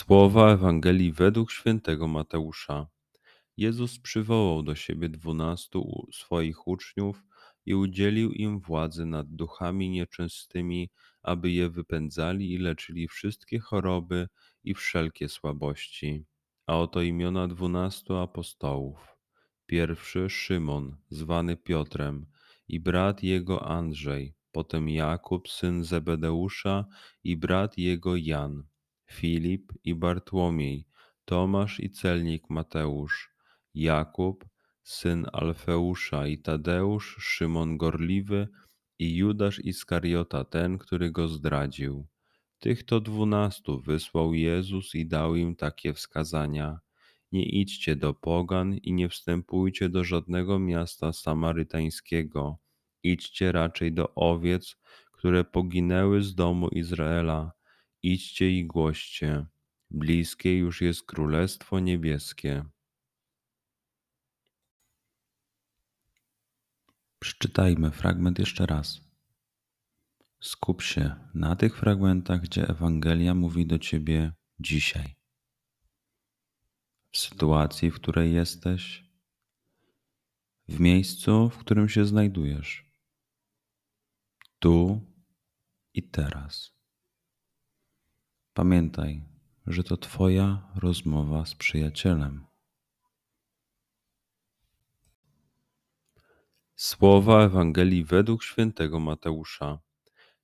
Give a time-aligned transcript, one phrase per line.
[0.00, 2.86] Słowa Ewangelii według świętego Mateusza.
[3.56, 7.22] Jezus przywołał do siebie dwunastu swoich uczniów
[7.66, 10.90] i udzielił im władzy nad duchami nieczystymi,
[11.22, 14.28] aby je wypędzali i leczyli wszystkie choroby
[14.64, 16.24] i wszelkie słabości.
[16.66, 19.16] A oto imiona dwunastu apostołów.
[19.66, 22.26] Pierwszy Szymon, zwany Piotrem,
[22.68, 26.84] i brat jego Andrzej, potem Jakub, syn Zebedeusza,
[27.24, 28.70] i brat jego Jan
[29.12, 30.86] Filip i Bartłomiej,
[31.24, 33.30] Tomasz i celnik Mateusz,
[33.74, 34.44] Jakub,
[34.82, 38.48] syn Alfeusza i Tadeusz, Szymon Gorliwy
[38.98, 42.06] i Judasz Iskariota, ten, który go zdradził.
[42.58, 46.80] Tych to dwunastu wysłał Jezus i dał im takie wskazania.
[47.32, 52.58] Nie idźcie do pogan i nie wstępujcie do żadnego miasta samarytańskiego.
[53.02, 54.76] Idźcie raczej do owiec,
[55.12, 57.59] które poginęły z domu Izraela
[58.02, 59.46] Idźcie i głoście,
[59.90, 62.64] bliskie już jest Królestwo Niebieskie.
[67.18, 69.00] Przeczytajmy fragment jeszcze raz.
[70.40, 75.16] Skup się na tych fragmentach, gdzie Ewangelia mówi do ciebie dzisiaj.
[77.10, 79.04] W sytuacji, w której jesteś,
[80.68, 82.92] w miejscu, w którym się znajdujesz,
[84.58, 85.00] tu
[85.94, 86.79] i teraz.
[88.54, 89.22] Pamiętaj,
[89.66, 92.46] że to Twoja rozmowa z przyjacielem.
[96.74, 99.78] Słowa Ewangelii według świętego Mateusza.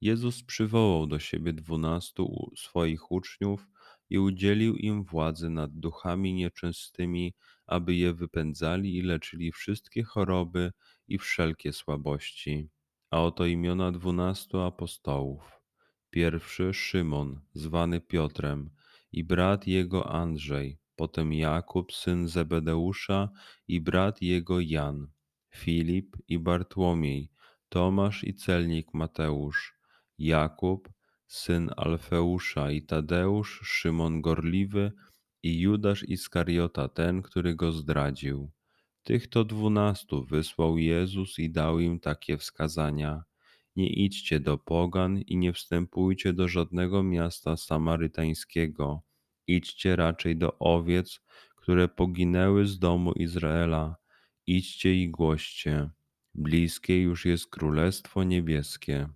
[0.00, 3.66] Jezus przywołał do siebie dwunastu swoich uczniów
[4.10, 7.34] i udzielił im władzy nad duchami nieczystymi,
[7.66, 10.72] aby je wypędzali i leczyli wszystkie choroby
[11.08, 12.68] i wszelkie słabości.
[13.10, 15.61] A oto imiona dwunastu apostołów
[16.12, 18.70] Pierwszy Szymon, zwany Piotrem,
[19.12, 23.28] i brat jego Andrzej, potem Jakub, syn Zebedeusza,
[23.68, 25.06] i brat jego Jan,
[25.54, 27.30] Filip i Bartłomiej,
[27.68, 29.74] Tomasz i celnik Mateusz,
[30.18, 30.88] Jakub,
[31.26, 34.92] syn Alfeusza i Tadeusz, Szymon Gorliwy
[35.42, 38.50] i Judasz Iskariota, ten, który go zdradził.
[39.02, 43.24] Tych to dwunastu wysłał Jezus i dał im takie wskazania
[43.76, 49.02] nie idźcie do pogan i nie wstępujcie do żadnego miasta samarytańskiego.
[49.46, 51.20] Idźcie raczej do owiec,
[51.56, 53.96] które poginęły z domu Izraela.
[54.46, 55.90] Idźcie i głoście.
[56.34, 59.08] Bliskie już jest Królestwo Niebieskie.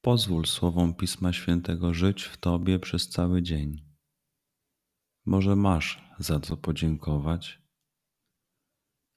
[0.00, 3.82] Pozwól słowom Pisma Świętego żyć w Tobie przez cały dzień.
[5.24, 7.65] Może masz za co podziękować